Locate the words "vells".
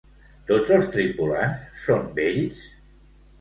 2.17-2.59